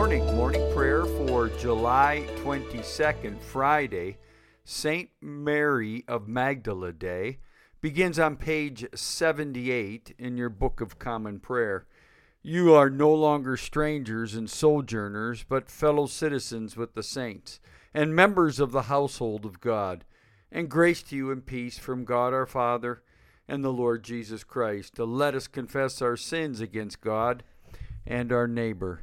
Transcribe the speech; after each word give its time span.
morning. 0.00 0.34
Morning 0.34 0.72
prayer 0.72 1.04
for 1.04 1.50
July 1.50 2.26
22nd, 2.36 3.38
Friday, 3.38 4.16
St. 4.64 5.10
Mary 5.20 6.04
of 6.08 6.26
Magdala 6.26 6.94
Day, 6.94 7.36
begins 7.82 8.18
on 8.18 8.36
page 8.36 8.86
78 8.94 10.14
in 10.18 10.38
your 10.38 10.48
Book 10.48 10.80
of 10.80 10.98
Common 10.98 11.38
Prayer. 11.38 11.84
You 12.40 12.72
are 12.72 12.88
no 12.88 13.12
longer 13.12 13.58
strangers 13.58 14.34
and 14.34 14.48
sojourners, 14.48 15.44
but 15.46 15.70
fellow 15.70 16.06
citizens 16.06 16.78
with 16.78 16.94
the 16.94 17.02
saints, 17.02 17.60
and 17.92 18.16
members 18.16 18.58
of 18.58 18.72
the 18.72 18.84
household 18.84 19.44
of 19.44 19.60
God. 19.60 20.06
And 20.50 20.70
grace 20.70 21.02
to 21.02 21.14
you 21.14 21.30
and 21.30 21.44
peace 21.44 21.78
from 21.78 22.06
God 22.06 22.32
our 22.32 22.46
Father 22.46 23.02
and 23.46 23.62
the 23.62 23.70
Lord 23.70 24.02
Jesus 24.02 24.44
Christ. 24.44 24.94
To 24.94 25.04
let 25.04 25.34
us 25.34 25.46
confess 25.46 26.00
our 26.00 26.16
sins 26.16 26.62
against 26.62 27.02
God 27.02 27.42
and 28.06 28.32
our 28.32 28.48
neighbor. 28.48 29.02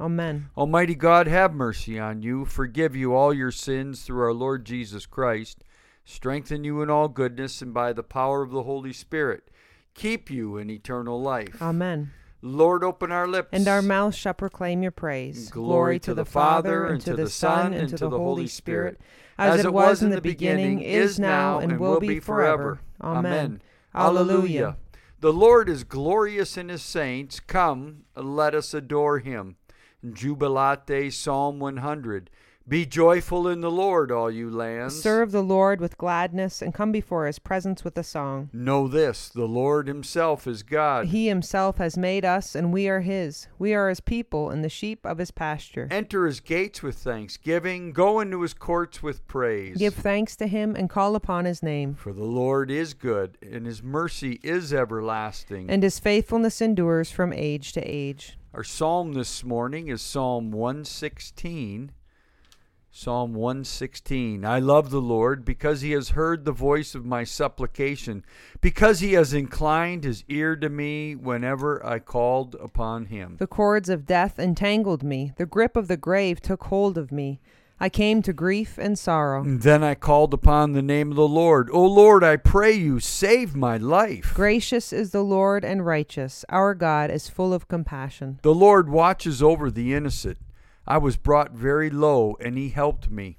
Amen. 0.00 0.48
Almighty 0.56 0.94
God, 0.94 1.26
have 1.26 1.52
mercy 1.52 1.98
on 1.98 2.22
you, 2.22 2.46
forgive 2.46 2.96
you 2.96 3.14
all 3.14 3.34
your 3.34 3.50
sins 3.50 4.02
through 4.02 4.22
our 4.22 4.32
Lord 4.32 4.64
Jesus 4.64 5.04
Christ, 5.04 5.62
strengthen 6.06 6.64
you 6.64 6.80
in 6.80 6.88
all 6.88 7.08
goodness, 7.08 7.60
and 7.60 7.74
by 7.74 7.92
the 7.92 8.02
power 8.02 8.42
of 8.42 8.50
the 8.50 8.62
Holy 8.62 8.94
Spirit, 8.94 9.50
keep 9.94 10.30
you 10.30 10.56
in 10.56 10.70
eternal 10.70 11.20
life. 11.20 11.60
Amen. 11.60 12.12
Lord, 12.40 12.82
open 12.82 13.12
our 13.12 13.28
lips. 13.28 13.50
And 13.52 13.68
our 13.68 13.82
mouths 13.82 14.16
shall 14.16 14.32
proclaim 14.32 14.82
your 14.82 14.90
praise. 14.90 15.50
Glory 15.50 15.98
to 16.00 16.14
the 16.14 16.24
Father, 16.24 16.86
and 16.86 17.00
to 17.02 17.14
the 17.14 17.28
Son, 17.28 17.74
and 17.74 17.90
to 17.90 18.08
the 18.08 18.18
Holy 18.18 18.46
Spirit, 18.46 18.98
as 19.36 19.62
it 19.64 19.72
was 19.72 20.02
in 20.02 20.08
the 20.08 20.22
beginning, 20.22 20.80
is 20.80 21.18
now, 21.18 21.58
and 21.58 21.78
will 21.78 22.00
be 22.00 22.20
forever. 22.20 22.80
Amen. 23.02 23.60
Alleluia. 23.94 24.78
The 25.20 25.32
Lord 25.34 25.68
is 25.68 25.84
glorious 25.84 26.56
in 26.56 26.70
his 26.70 26.80
saints. 26.80 27.40
Come, 27.40 28.04
let 28.16 28.54
us 28.54 28.72
adore 28.72 29.18
him. 29.18 29.56
Jubilate 30.08 31.12
Psalm 31.12 31.58
100. 31.58 32.30
Be 32.70 32.86
joyful 32.86 33.48
in 33.48 33.62
the 33.62 33.70
Lord, 33.70 34.12
all 34.12 34.30
you 34.30 34.48
lands. 34.48 35.02
Serve 35.02 35.32
the 35.32 35.42
Lord 35.42 35.80
with 35.80 35.98
gladness 35.98 36.62
and 36.62 36.72
come 36.72 36.92
before 36.92 37.26
his 37.26 37.40
presence 37.40 37.82
with 37.82 37.98
a 37.98 38.04
song. 38.04 38.48
Know 38.52 38.86
this 38.86 39.28
the 39.28 39.46
Lord 39.46 39.88
himself 39.88 40.46
is 40.46 40.62
God. 40.62 41.06
He 41.06 41.26
himself 41.26 41.78
has 41.78 41.96
made 41.96 42.24
us, 42.24 42.54
and 42.54 42.72
we 42.72 42.86
are 42.88 43.00
his. 43.00 43.48
We 43.58 43.74
are 43.74 43.88
his 43.88 43.98
people 43.98 44.50
and 44.50 44.62
the 44.62 44.68
sheep 44.68 45.04
of 45.04 45.18
his 45.18 45.32
pasture. 45.32 45.88
Enter 45.90 46.26
his 46.26 46.38
gates 46.38 46.80
with 46.80 46.96
thanksgiving, 46.96 47.92
go 47.92 48.20
into 48.20 48.42
his 48.42 48.54
courts 48.54 49.02
with 49.02 49.26
praise. 49.26 49.76
Give 49.76 49.94
thanks 49.94 50.36
to 50.36 50.46
him 50.46 50.76
and 50.76 50.88
call 50.88 51.16
upon 51.16 51.46
his 51.46 51.64
name. 51.64 51.94
For 51.94 52.12
the 52.12 52.22
Lord 52.22 52.70
is 52.70 52.94
good, 52.94 53.36
and 53.42 53.66
his 53.66 53.82
mercy 53.82 54.38
is 54.44 54.72
everlasting. 54.72 55.68
And 55.68 55.82
his 55.82 55.98
faithfulness 55.98 56.60
endures 56.60 57.10
from 57.10 57.32
age 57.32 57.72
to 57.72 57.80
age. 57.80 58.36
Our 58.52 58.64
psalm 58.64 59.12
this 59.12 59.44
morning 59.44 59.86
is 59.86 60.02
Psalm 60.02 60.50
116. 60.50 61.92
Psalm 62.90 63.32
116. 63.32 64.44
I 64.44 64.58
love 64.58 64.90
the 64.90 65.00
Lord 65.00 65.44
because 65.44 65.82
he 65.82 65.92
has 65.92 66.10
heard 66.10 66.44
the 66.44 66.50
voice 66.50 66.96
of 66.96 67.06
my 67.06 67.22
supplication, 67.22 68.24
because 68.60 68.98
he 68.98 69.12
has 69.12 69.32
inclined 69.32 70.02
his 70.02 70.24
ear 70.26 70.56
to 70.56 70.68
me 70.68 71.14
whenever 71.14 71.86
I 71.86 72.00
called 72.00 72.56
upon 72.56 73.06
him. 73.06 73.36
The 73.38 73.46
cords 73.46 73.88
of 73.88 74.04
death 74.04 74.40
entangled 74.40 75.04
me, 75.04 75.32
the 75.36 75.46
grip 75.46 75.76
of 75.76 75.86
the 75.86 75.96
grave 75.96 76.40
took 76.40 76.64
hold 76.64 76.98
of 76.98 77.12
me. 77.12 77.40
I 77.82 77.88
came 77.88 78.20
to 78.22 78.34
grief 78.34 78.76
and 78.76 78.98
sorrow. 78.98 79.42
Then 79.42 79.82
I 79.82 79.94
called 79.94 80.34
upon 80.34 80.72
the 80.72 80.82
name 80.82 81.10
of 81.10 81.16
the 81.16 81.26
Lord. 81.26 81.70
O 81.72 81.82
Lord, 81.82 82.22
I 82.22 82.36
pray 82.36 82.72
you, 82.72 83.00
save 83.00 83.56
my 83.56 83.78
life. 83.78 84.32
Gracious 84.34 84.92
is 84.92 85.12
the 85.12 85.24
Lord 85.24 85.64
and 85.64 85.86
righteous. 85.86 86.44
Our 86.50 86.74
God 86.74 87.10
is 87.10 87.30
full 87.30 87.54
of 87.54 87.68
compassion. 87.68 88.38
The 88.42 88.54
Lord 88.54 88.90
watches 88.90 89.42
over 89.42 89.70
the 89.70 89.94
innocent. 89.94 90.36
I 90.86 90.98
was 90.98 91.16
brought 91.16 91.52
very 91.52 91.88
low, 91.88 92.36
and 92.38 92.58
he 92.58 92.68
helped 92.68 93.10
me. 93.10 93.38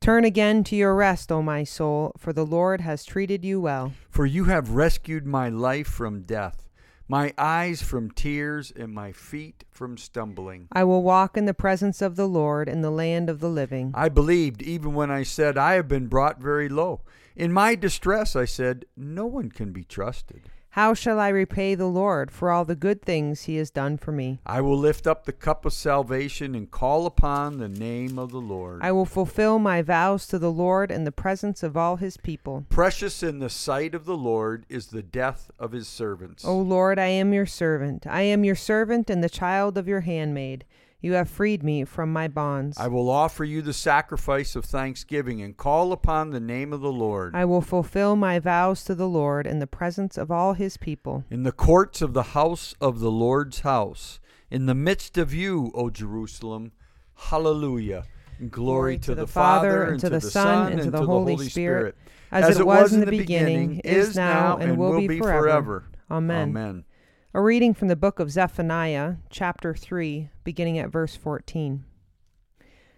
Turn 0.00 0.24
again 0.24 0.64
to 0.64 0.74
your 0.74 0.94
rest, 0.96 1.30
O 1.30 1.42
my 1.42 1.62
soul, 1.62 2.12
for 2.16 2.32
the 2.32 2.46
Lord 2.46 2.80
has 2.80 3.04
treated 3.04 3.44
you 3.44 3.60
well. 3.60 3.92
For 4.08 4.24
you 4.24 4.44
have 4.46 4.70
rescued 4.70 5.26
my 5.26 5.50
life 5.50 5.86
from 5.86 6.22
death, 6.22 6.69
my 7.10 7.34
eyes 7.36 7.82
from 7.82 8.08
tears, 8.12 8.72
and 8.76 8.94
my 8.94 9.10
feet 9.10 9.64
from 9.68 9.98
stumbling. 9.98 10.68
I 10.70 10.84
will 10.84 11.02
walk 11.02 11.36
in 11.36 11.44
the 11.44 11.52
presence 11.52 12.00
of 12.00 12.14
the 12.14 12.28
Lord 12.28 12.68
in 12.68 12.82
the 12.82 12.90
land 12.90 13.28
of 13.28 13.40
the 13.40 13.48
living. 13.48 13.90
I 13.96 14.08
believed 14.08 14.62
even 14.62 14.94
when 14.94 15.10
I 15.10 15.24
said, 15.24 15.58
I 15.58 15.72
have 15.72 15.88
been 15.88 16.06
brought 16.06 16.40
very 16.40 16.68
low. 16.68 17.00
In 17.34 17.52
my 17.52 17.74
distress, 17.74 18.36
I 18.36 18.44
said, 18.44 18.84
No 18.96 19.26
one 19.26 19.50
can 19.50 19.72
be 19.72 19.82
trusted. 19.82 20.50
How 20.74 20.94
shall 20.94 21.18
I 21.18 21.30
repay 21.30 21.74
the 21.74 21.88
Lord 21.88 22.30
for 22.30 22.52
all 22.52 22.64
the 22.64 22.76
good 22.76 23.02
things 23.02 23.42
he 23.42 23.56
has 23.56 23.72
done 23.72 23.96
for 23.96 24.12
me? 24.12 24.38
I 24.46 24.60
will 24.60 24.78
lift 24.78 25.04
up 25.04 25.24
the 25.24 25.32
cup 25.32 25.64
of 25.64 25.72
salvation 25.72 26.54
and 26.54 26.70
call 26.70 27.06
upon 27.06 27.58
the 27.58 27.68
name 27.68 28.20
of 28.20 28.30
the 28.30 28.40
Lord. 28.40 28.78
I 28.80 28.92
will 28.92 29.04
fulfill 29.04 29.58
my 29.58 29.82
vows 29.82 30.28
to 30.28 30.38
the 30.38 30.52
Lord 30.52 30.92
in 30.92 31.02
the 31.02 31.10
presence 31.10 31.64
of 31.64 31.76
all 31.76 31.96
his 31.96 32.16
people. 32.16 32.66
Precious 32.68 33.20
in 33.20 33.40
the 33.40 33.50
sight 33.50 33.96
of 33.96 34.04
the 34.04 34.16
Lord 34.16 34.64
is 34.68 34.86
the 34.86 35.02
death 35.02 35.50
of 35.58 35.72
his 35.72 35.88
servants. 35.88 36.44
O 36.44 36.56
Lord, 36.56 37.00
I 37.00 37.06
am 37.06 37.32
your 37.32 37.46
servant. 37.46 38.06
I 38.06 38.22
am 38.22 38.44
your 38.44 38.54
servant 38.54 39.10
and 39.10 39.24
the 39.24 39.28
child 39.28 39.76
of 39.76 39.88
your 39.88 40.02
handmaid. 40.02 40.64
You 41.02 41.14
have 41.14 41.30
freed 41.30 41.62
me 41.62 41.84
from 41.84 42.12
my 42.12 42.28
bonds. 42.28 42.78
I 42.78 42.88
will 42.88 43.08
offer 43.08 43.42
you 43.42 43.62
the 43.62 43.72
sacrifice 43.72 44.54
of 44.54 44.66
thanksgiving 44.66 45.40
and 45.40 45.56
call 45.56 45.92
upon 45.92 46.30
the 46.30 46.40
name 46.40 46.74
of 46.74 46.82
the 46.82 46.92
Lord. 46.92 47.34
I 47.34 47.46
will 47.46 47.62
fulfill 47.62 48.16
my 48.16 48.38
vows 48.38 48.84
to 48.84 48.94
the 48.94 49.08
Lord 49.08 49.46
in 49.46 49.60
the 49.60 49.66
presence 49.66 50.18
of 50.18 50.30
all 50.30 50.52
his 50.52 50.76
people. 50.76 51.24
In 51.30 51.42
the 51.42 51.52
courts 51.52 52.02
of 52.02 52.12
the 52.12 52.22
house 52.22 52.74
of 52.82 53.00
the 53.00 53.10
Lord's 53.10 53.60
house, 53.60 54.20
in 54.50 54.66
the 54.66 54.74
midst 54.74 55.16
of 55.16 55.32
you, 55.32 55.70
O 55.74 55.88
Jerusalem, 55.88 56.72
hallelujah. 57.14 58.04
Glory, 58.50 58.98
to, 58.98 59.14
the, 59.14 59.26
Father, 59.26 59.84
and 59.84 60.00
to 60.00 60.08
the 60.08 60.20
Son, 60.20 60.72
and 60.72 60.82
to 60.82 60.90
the 60.90 61.04
Holy 61.04 61.36
Spirit, 61.48 61.94
as, 62.30 62.58
it 62.58 62.66
was 62.66 62.92
in 62.92 63.00
the 63.00 63.06
beginning, 63.06 63.80
is 63.80 64.16
now, 64.16 64.56
and 64.56 64.78
will 64.78 65.06
be 65.06 65.18
forever. 65.18 65.84
Amen. 66.10 66.48
Amen. 66.48 66.84
A 67.32 67.40
reading 67.40 67.74
from 67.74 67.86
the 67.86 67.94
book 67.94 68.18
of 68.18 68.32
Zephaniah, 68.32 69.14
chapter 69.28 69.72
3, 69.72 70.30
beginning 70.42 70.80
at 70.80 70.90
verse 70.90 71.14
14. 71.14 71.84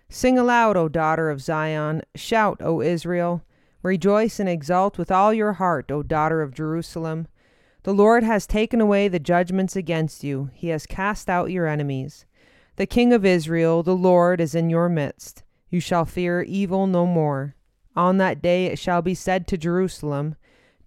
Sing 0.08 0.38
aloud, 0.38 0.74
O 0.74 0.88
daughter 0.88 1.28
of 1.28 1.42
Zion. 1.42 2.00
Shout, 2.14 2.56
O 2.62 2.80
Israel. 2.80 3.44
Rejoice 3.82 4.40
and 4.40 4.48
exult 4.48 4.96
with 4.96 5.10
all 5.10 5.34
your 5.34 5.52
heart, 5.52 5.90
O 5.90 6.02
daughter 6.02 6.40
of 6.40 6.54
Jerusalem. 6.54 7.28
The 7.82 7.92
Lord 7.92 8.22
has 8.22 8.46
taken 8.46 8.80
away 8.80 9.06
the 9.06 9.18
judgments 9.18 9.76
against 9.76 10.24
you, 10.24 10.48
he 10.54 10.68
has 10.68 10.86
cast 10.86 11.28
out 11.28 11.50
your 11.50 11.66
enemies. 11.66 12.24
The 12.76 12.86
King 12.86 13.12
of 13.12 13.26
Israel, 13.26 13.82
the 13.82 13.94
Lord, 13.94 14.40
is 14.40 14.54
in 14.54 14.70
your 14.70 14.88
midst. 14.88 15.42
You 15.68 15.78
shall 15.78 16.06
fear 16.06 16.40
evil 16.40 16.86
no 16.86 17.04
more. 17.04 17.54
On 17.94 18.16
that 18.16 18.40
day 18.40 18.64
it 18.64 18.78
shall 18.78 19.02
be 19.02 19.14
said 19.14 19.46
to 19.48 19.58
Jerusalem, 19.58 20.36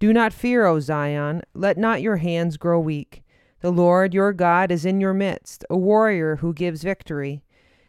Do 0.00 0.12
not 0.12 0.32
fear, 0.32 0.66
O 0.66 0.80
Zion, 0.80 1.42
let 1.54 1.78
not 1.78 2.02
your 2.02 2.16
hands 2.16 2.56
grow 2.56 2.80
weak. 2.80 3.22
The 3.66 3.72
Lord 3.72 4.14
your 4.14 4.32
God 4.32 4.70
is 4.70 4.86
in 4.86 5.00
your 5.00 5.12
midst, 5.12 5.64
a 5.68 5.76
warrior 5.76 6.36
who 6.36 6.54
gives 6.54 6.84
victory. 6.84 7.42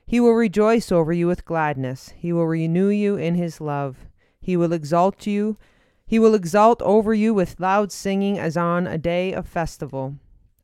He 0.07 0.19
will 0.19 0.33
rejoice 0.33 0.91
over 0.91 1.13
you 1.13 1.27
with 1.27 1.45
gladness. 1.45 2.15
He 2.18 2.33
will 2.33 2.47
renew 2.47 2.88
you 2.88 3.15
in 3.15 3.35
his 3.35 3.62
love. 3.62 4.07
He 4.41 4.57
will 4.57 4.74
exalt 4.74 5.27
you. 5.27 5.56
He 6.07 6.18
will 6.18 6.33
exalt 6.33 6.81
over 6.81 7.13
you 7.13 7.31
with 7.31 7.59
loud 7.59 7.91
singing 7.91 8.39
as 8.39 8.57
on 8.57 8.88
a 8.88 8.97
day 8.97 9.33
of 9.33 9.47
festival. 9.47 10.15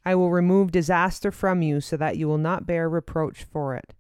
I 0.04 0.15
will 0.15 0.31
remove 0.31 0.71
disaster 0.71 1.30
from 1.30 1.62
you 1.62 1.80
so 1.80 1.95
that 1.95 2.18
you 2.18 2.27
will 2.27 2.39
not 2.39 2.65
bear 2.65 2.89
reproach 2.89 3.44
for 3.44 3.75
it. 3.75 3.94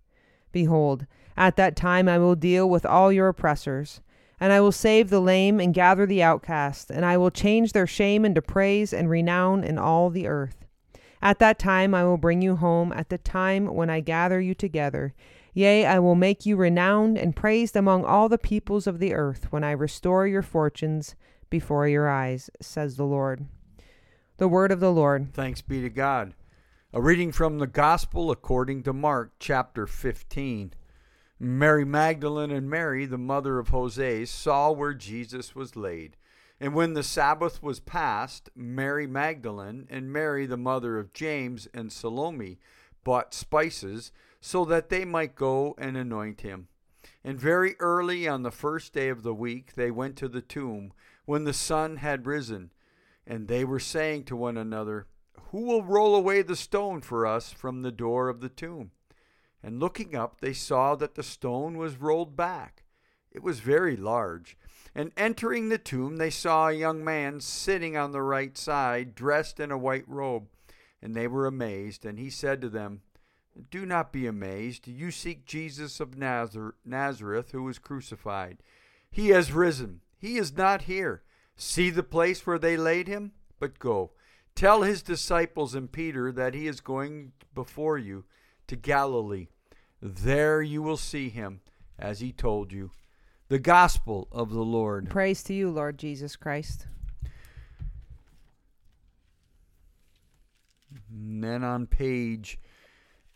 Behold, 0.51 1.05
at 1.37 1.57
that 1.57 1.75
time 1.75 2.09
I 2.09 2.17
will 2.17 2.33
deal 2.33 2.67
with 2.67 2.87
all 2.87 3.11
your 3.11 3.27
oppressors, 3.27 4.01
and 4.39 4.51
I 4.51 4.61
will 4.61 4.71
save 4.71 5.11
the 5.11 5.21
lame 5.21 5.59
and 5.59 5.75
gather 5.75 6.07
the 6.07 6.23
outcast, 6.23 6.89
and 6.89 7.05
I 7.05 7.17
will 7.17 7.29
change 7.29 7.73
their 7.73 7.85
shame 7.85 8.25
into 8.25 8.41
praise 8.41 8.91
and 8.91 9.11
renown 9.11 9.63
in 9.63 9.77
all 9.77 10.09
the 10.09 10.25
earth. 10.25 10.62
At 11.23 11.39
that 11.39 11.57
time 11.57 11.95
I 11.95 12.03
will 12.03 12.17
bring 12.17 12.41
you 12.41 12.57
home, 12.57 12.91
at 12.91 13.07
the 13.07 13.17
time 13.17 13.73
when 13.73 13.89
I 13.89 14.01
gather 14.01 14.41
you 14.41 14.53
together. 14.53 15.13
Yea, 15.53 15.85
I 15.85 15.97
will 15.97 16.15
make 16.15 16.45
you 16.45 16.57
renowned 16.57 17.17
and 17.17 17.33
praised 17.33 17.77
among 17.77 18.03
all 18.03 18.27
the 18.27 18.37
peoples 18.37 18.87
of 18.87 18.99
the 18.99 19.13
earth, 19.13 19.49
when 19.49 19.63
I 19.63 19.71
restore 19.71 20.27
your 20.27 20.41
fortunes 20.41 21.15
before 21.49 21.87
your 21.87 22.09
eyes, 22.09 22.49
says 22.59 22.97
the 22.97 23.05
Lord. 23.05 23.45
The 24.35 24.49
word 24.49 24.73
of 24.73 24.81
the 24.81 24.91
Lord. 24.91 25.33
Thanks 25.33 25.61
be 25.61 25.81
to 25.81 25.89
God. 25.89 26.33
A 26.91 27.01
reading 27.01 27.31
from 27.31 27.59
the 27.59 27.67
Gospel 27.67 28.29
according 28.29 28.83
to 28.83 28.91
Mark, 28.91 29.31
chapter 29.39 29.87
15. 29.87 30.73
Mary 31.39 31.85
Magdalene 31.85 32.51
and 32.51 32.69
Mary, 32.69 33.05
the 33.05 33.17
mother 33.17 33.59
of 33.59 33.69
Jose, 33.69 34.25
saw 34.25 34.71
where 34.71 34.93
Jesus 34.93 35.55
was 35.55 35.77
laid. 35.77 36.17
And 36.63 36.73
when 36.73 36.93
the 36.93 37.03
Sabbath 37.03 37.61
was 37.61 37.81
past, 37.81 38.49
Mary 38.55 39.05
Magdalene 39.05 39.85
and 39.89 40.13
Mary, 40.13 40.45
the 40.45 40.55
mother 40.55 40.97
of 40.97 41.11
James 41.11 41.67
and 41.73 41.91
Salome, 41.91 42.57
bought 43.03 43.33
spices 43.33 44.13
so 44.39 44.63
that 44.63 44.87
they 44.87 45.03
might 45.03 45.35
go 45.35 45.75
and 45.77 45.97
anoint 45.97 46.39
him. 46.39 46.69
And 47.21 47.37
very 47.37 47.75
early 47.81 48.29
on 48.29 48.43
the 48.43 48.49
first 48.49 48.93
day 48.93 49.09
of 49.09 49.23
the 49.23 49.33
week, 49.33 49.73
they 49.75 49.91
went 49.91 50.15
to 50.15 50.29
the 50.29 50.39
tomb 50.39 50.93
when 51.25 51.43
the 51.43 51.51
sun 51.51 51.97
had 51.97 52.25
risen. 52.25 52.71
And 53.27 53.49
they 53.49 53.65
were 53.65 53.77
saying 53.77 54.23
to 54.25 54.37
one 54.37 54.55
another, 54.55 55.07
Who 55.51 55.63
will 55.63 55.83
roll 55.83 56.15
away 56.15 56.43
the 56.43 56.55
stone 56.55 57.01
for 57.01 57.25
us 57.25 57.51
from 57.51 57.81
the 57.81 57.91
door 57.91 58.29
of 58.29 58.39
the 58.39 58.47
tomb? 58.47 58.91
And 59.61 59.81
looking 59.81 60.15
up, 60.15 60.39
they 60.39 60.53
saw 60.53 60.95
that 60.95 61.15
the 61.15 61.23
stone 61.23 61.75
was 61.77 61.97
rolled 61.97 62.37
back. 62.37 62.83
It 63.33 63.43
was 63.43 63.59
very 63.59 63.97
large. 63.97 64.55
And 64.95 65.11
entering 65.17 65.69
the 65.69 65.77
tomb, 65.77 66.17
they 66.17 66.29
saw 66.29 66.67
a 66.67 66.73
young 66.73 67.03
man 67.03 67.41
sitting 67.41 67.97
on 67.97 68.11
the 68.11 68.21
right 68.21 68.55
side, 68.57 69.15
dressed 69.15 69.59
in 69.59 69.71
a 69.71 69.77
white 69.77 70.07
robe. 70.07 70.47
And 71.01 71.15
they 71.15 71.27
were 71.27 71.47
amazed. 71.47 72.05
And 72.05 72.19
he 72.19 72.29
said 72.29 72.61
to 72.61 72.69
them, 72.69 73.01
Do 73.71 73.85
not 73.85 74.13
be 74.13 74.27
amazed. 74.27 74.87
You 74.87 75.11
seek 75.11 75.45
Jesus 75.45 75.99
of 75.99 76.17
Nazareth, 76.17 77.51
who 77.51 77.63
was 77.63 77.79
crucified. 77.79 78.59
He 79.09 79.29
has 79.29 79.51
risen. 79.51 80.01
He 80.17 80.37
is 80.37 80.55
not 80.55 80.83
here. 80.83 81.23
See 81.55 81.89
the 81.89 82.03
place 82.03 82.45
where 82.45 82.59
they 82.59 82.77
laid 82.77 83.07
him? 83.07 83.33
But 83.59 83.79
go. 83.79 84.11
Tell 84.55 84.83
his 84.83 85.01
disciples 85.01 85.73
and 85.73 85.91
Peter 85.91 86.31
that 86.31 86.53
he 86.53 86.67
is 86.67 86.79
going 86.79 87.31
before 87.55 87.97
you 87.97 88.25
to 88.67 88.75
Galilee. 88.75 89.47
There 90.01 90.61
you 90.61 90.81
will 90.83 90.97
see 90.97 91.29
him, 91.29 91.61
as 91.97 92.19
he 92.19 92.31
told 92.31 92.71
you. 92.71 92.91
The 93.49 93.59
gospel 93.59 94.27
of 94.31 94.51
the 94.51 94.63
Lord. 94.63 95.09
Praise 95.09 95.43
to 95.43 95.53
you, 95.53 95.69
Lord 95.69 95.97
Jesus 95.97 96.35
Christ. 96.35 96.87
And 101.11 101.43
then 101.43 101.63
on 101.63 101.85
page 101.85 102.59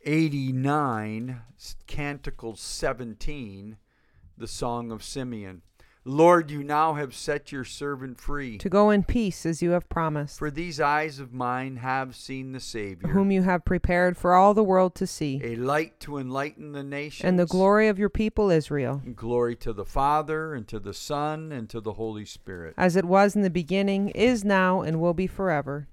89, 0.06 1.42
Canticle 1.86 2.56
17, 2.56 3.78
the 4.38 4.48
Song 4.48 4.92
of 4.92 5.04
Simeon. 5.04 5.62
Lord, 6.08 6.50
you 6.50 6.64
now 6.64 6.94
have 6.94 7.14
set 7.14 7.52
your 7.52 7.66
servant 7.66 8.18
free. 8.18 8.58
To 8.60 8.70
go 8.70 8.92
in 8.92 9.04
peace 9.04 9.46
as 9.46 9.62
you 9.62 9.72
have 9.72 9.90
promised. 9.90 10.40
For 10.40 10.50
these 10.50 10.80
eyes 10.80 11.20
of 11.20 11.34
mine 11.34 11.76
have 11.78 12.16
seen 12.16 12.54
the 12.54 12.62
Savior. 12.62 13.10
Whom 13.10 13.30
you 13.30 13.42
have 13.42 13.66
prepared 13.66 14.16
for 14.16 14.34
all 14.34 14.54
the 14.54 14.64
world 14.64 14.96
to 14.96 15.06
see. 15.06 15.42
A 15.44 15.58
light 15.58 16.00
to 16.00 16.18
enlighten 16.18 16.72
the 16.72 16.82
nations. 16.82 17.28
And 17.28 17.38
the 17.38 17.46
glory 17.46 17.90
of 17.90 18.00
your 18.00 18.08
people 18.08 18.50
Israel. 18.50 19.02
Glory 19.18 19.58
to 19.58 19.74
the 19.74 19.84
Father, 19.84 20.54
and 20.54 20.66
to 20.70 20.80
the 20.80 20.94
Son, 20.94 21.52
and 21.52 21.70
to 21.70 21.82
the 21.82 21.94
Holy 21.94 22.24
Spirit. 22.24 22.74
As 22.78 22.96
it 22.96 23.04
was 23.04 23.36
in 23.36 23.42
the 23.42 23.50
beginning, 23.50 24.08
is 24.12 24.46
now, 24.46 24.80
and 24.80 25.02
will 25.02 25.14
be 25.14 25.28
forever. 25.28 25.90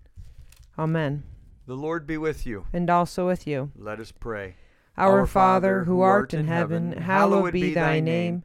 Amen. 0.78 1.24
The 1.66 1.74
Lord 1.74 2.06
be 2.06 2.18
with 2.18 2.46
you. 2.46 2.66
And 2.72 2.88
also 2.88 3.26
with 3.26 3.48
you. 3.48 3.72
Let 3.76 3.98
us 3.98 4.12
pray. 4.12 4.54
Our, 4.96 5.20
Our 5.20 5.26
Father, 5.26 5.82
who 5.84 6.02
art 6.02 6.32
in 6.32 6.46
heaven, 6.46 6.92
hallowed 6.92 7.52
be 7.52 7.74
thy 7.74 7.98
name. 7.98 8.44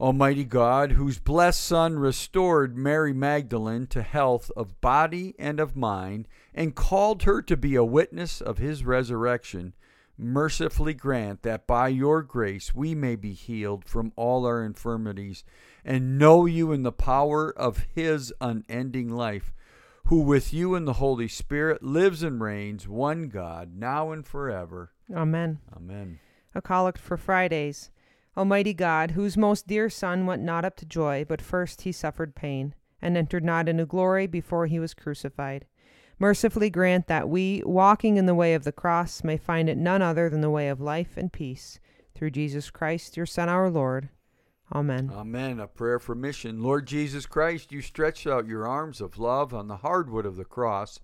Almighty 0.00 0.44
God, 0.44 0.92
whose 0.92 1.18
blessed 1.18 1.60
Son 1.60 1.98
restored 1.98 2.76
Mary 2.78 3.12
Magdalene 3.12 3.88
to 3.88 4.02
health 4.02 4.48
of 4.56 4.80
body 4.80 5.34
and 5.40 5.58
of 5.58 5.74
mind, 5.74 6.28
and 6.54 6.76
called 6.76 7.24
her 7.24 7.42
to 7.42 7.56
be 7.56 7.74
a 7.74 7.84
witness 7.84 8.40
of 8.40 8.58
his 8.58 8.84
resurrection, 8.84 9.74
mercifully 10.16 10.94
grant 10.94 11.42
that 11.42 11.66
by 11.66 11.88
your 11.88 12.22
grace 12.22 12.72
we 12.72 12.94
may 12.94 13.16
be 13.16 13.32
healed 13.32 13.84
from 13.84 14.12
all 14.14 14.46
our 14.46 14.62
infirmities, 14.64 15.42
and 15.84 16.16
know 16.16 16.46
you 16.46 16.70
in 16.70 16.84
the 16.84 16.92
power 16.92 17.50
of 17.50 17.86
his 17.92 18.32
unending 18.40 19.08
life, 19.08 19.52
who 20.04 20.20
with 20.20 20.52
you 20.54 20.76
in 20.76 20.84
the 20.84 20.94
Holy 20.94 21.28
Spirit 21.28 21.82
lives 21.82 22.22
and 22.22 22.40
reigns, 22.40 22.86
one 22.86 23.28
God, 23.28 23.74
now 23.74 24.12
and 24.12 24.24
forever. 24.24 24.92
Amen. 25.12 25.58
Amen. 25.76 26.20
A 26.54 26.62
collect 26.62 26.98
for 26.98 27.16
Fridays. 27.16 27.90
Almighty 28.38 28.72
God, 28.72 29.10
whose 29.10 29.36
most 29.36 29.66
dear 29.66 29.90
Son 29.90 30.24
went 30.24 30.42
not 30.42 30.64
up 30.64 30.76
to 30.76 30.86
joy, 30.86 31.24
but 31.28 31.42
first 31.42 31.82
he 31.82 31.90
suffered 31.90 32.36
pain, 32.36 32.72
and 33.02 33.16
entered 33.16 33.42
not 33.42 33.68
into 33.68 33.84
glory 33.84 34.28
before 34.28 34.66
he 34.66 34.78
was 34.78 34.94
crucified. 34.94 35.66
Mercifully 36.20 36.70
grant 36.70 37.08
that 37.08 37.28
we, 37.28 37.64
walking 37.66 38.16
in 38.16 38.26
the 38.26 38.36
way 38.36 38.54
of 38.54 38.62
the 38.62 38.70
cross, 38.70 39.24
may 39.24 39.36
find 39.36 39.68
it 39.68 39.76
none 39.76 40.02
other 40.02 40.30
than 40.30 40.40
the 40.40 40.50
way 40.50 40.68
of 40.68 40.80
life 40.80 41.16
and 41.16 41.32
peace. 41.32 41.80
Through 42.14 42.30
Jesus 42.30 42.70
Christ, 42.70 43.16
your 43.16 43.26
Son, 43.26 43.48
our 43.48 43.68
Lord. 43.68 44.08
Amen. 44.72 45.10
Amen. 45.12 45.58
A 45.58 45.66
prayer 45.66 45.98
for 45.98 46.14
mission. 46.14 46.62
Lord 46.62 46.86
Jesus 46.86 47.26
Christ, 47.26 47.72
you 47.72 47.82
stretched 47.82 48.28
out 48.28 48.46
your 48.46 48.68
arms 48.68 49.00
of 49.00 49.18
love 49.18 49.52
on 49.52 49.66
the 49.66 49.78
hardwood 49.78 50.26
of 50.26 50.36
the 50.36 50.44
cross, 50.44 51.00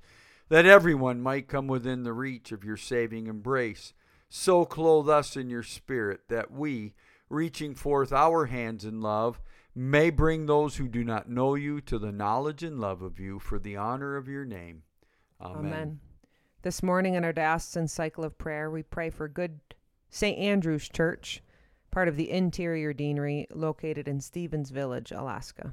that 0.50 0.66
everyone 0.66 1.20
might 1.20 1.48
come 1.48 1.66
within 1.66 2.04
the 2.04 2.12
reach 2.12 2.52
of 2.52 2.62
your 2.62 2.76
saving 2.76 3.26
embrace. 3.26 3.92
So 4.28 4.64
clothe 4.64 5.08
us 5.08 5.36
in 5.36 5.50
your 5.50 5.62
spirit 5.64 6.28
that 6.28 6.52
we, 6.52 6.94
reaching 7.28 7.74
forth 7.74 8.12
our 8.12 8.46
hands 8.46 8.84
in 8.84 9.00
love, 9.00 9.40
may 9.74 10.10
bring 10.10 10.46
those 10.46 10.76
who 10.76 10.88
do 10.88 11.02
not 11.02 11.28
know 11.28 11.54
you 11.54 11.80
to 11.80 11.98
the 11.98 12.12
knowledge 12.12 12.62
and 12.62 12.80
love 12.80 13.02
of 13.02 13.18
you 13.18 13.38
for 13.38 13.58
the 13.58 13.76
honor 13.76 14.16
of 14.16 14.28
your 14.28 14.44
name. 14.44 14.82
Amen. 15.40 15.66
Amen. 15.66 16.00
This 16.62 16.82
morning 16.82 17.14
in 17.14 17.24
our 17.24 17.32
diocesan 17.32 17.88
cycle 17.88 18.24
of 18.24 18.38
prayer, 18.38 18.70
we 18.70 18.82
pray 18.82 19.10
for 19.10 19.28
good 19.28 19.60
St. 20.08 20.38
Andrew's 20.38 20.88
Church, 20.88 21.42
part 21.90 22.08
of 22.08 22.16
the 22.16 22.30
interior 22.30 22.92
deanery 22.92 23.46
located 23.52 24.08
in 24.08 24.20
Stevens 24.20 24.70
Village, 24.70 25.12
Alaska. 25.12 25.72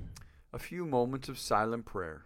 A 0.52 0.60
few 0.60 0.86
moments 0.86 1.30
of 1.30 1.40
silent 1.40 1.86
prayer. 1.86 2.26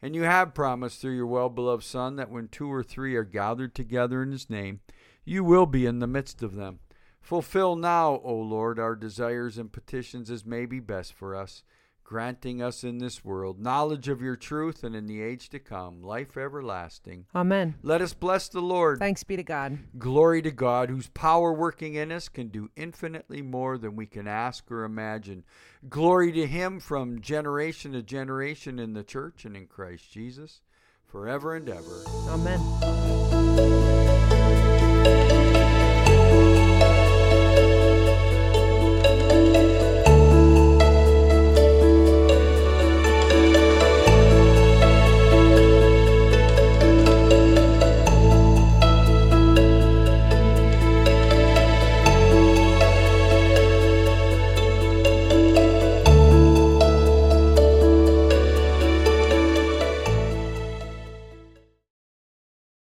And 0.00 0.14
you 0.14 0.22
have 0.22 0.54
promised 0.54 1.00
through 1.00 1.16
your 1.16 1.26
well 1.26 1.48
beloved 1.48 1.82
Son 1.82 2.16
that 2.16 2.30
when 2.30 2.48
two 2.48 2.70
or 2.72 2.82
three 2.82 3.16
are 3.16 3.24
gathered 3.24 3.74
together 3.74 4.22
in 4.22 4.30
his 4.30 4.48
name, 4.48 4.80
you 5.24 5.42
will 5.42 5.66
be 5.66 5.86
in 5.86 5.98
the 5.98 6.06
midst 6.06 6.42
of 6.42 6.54
them. 6.54 6.78
Fulfill 7.20 7.76
now, 7.76 8.20
O 8.24 8.34
Lord, 8.34 8.78
our 8.78 8.94
desires 8.94 9.58
and 9.58 9.72
petitions 9.72 10.30
as 10.30 10.46
may 10.46 10.66
be 10.66 10.80
best 10.80 11.12
for 11.12 11.34
us, 11.34 11.62
granting 12.08 12.62
us 12.62 12.84
in 12.84 12.96
this 12.96 13.22
world 13.22 13.60
knowledge 13.60 14.08
of 14.08 14.22
your 14.22 14.34
truth 14.34 14.82
and 14.82 14.96
in 14.96 15.06
the 15.06 15.20
age 15.20 15.50
to 15.50 15.58
come, 15.58 16.02
life 16.02 16.38
everlasting. 16.38 17.26
Amen. 17.34 17.74
Let 17.82 18.00
us 18.00 18.14
bless 18.14 18.48
the 18.48 18.62
Lord. 18.62 18.98
Thanks 18.98 19.22
be 19.24 19.36
to 19.36 19.42
God. 19.42 19.78
Glory 19.98 20.40
to 20.40 20.50
God, 20.50 20.88
whose 20.88 21.08
power 21.08 21.52
working 21.52 21.96
in 21.96 22.10
us 22.10 22.30
can 22.30 22.48
do 22.48 22.70
infinitely 22.76 23.42
more 23.42 23.76
than 23.76 23.94
we 23.94 24.06
can 24.06 24.26
ask 24.26 24.70
or 24.70 24.84
imagine. 24.84 25.44
Glory 25.90 26.32
to 26.32 26.46
Him 26.46 26.80
from 26.80 27.20
generation 27.20 27.92
to 27.92 28.02
generation 28.02 28.78
in 28.78 28.94
the 28.94 29.04
church 29.04 29.44
and 29.44 29.54
in 29.54 29.66
Christ 29.66 30.10
Jesus, 30.10 30.62
forever 31.04 31.56
and 31.56 31.68
ever. 31.68 32.04
Amen. 32.30 34.07